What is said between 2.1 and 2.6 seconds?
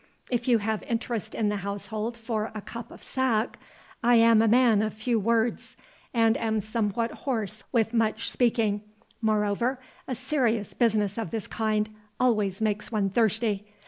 for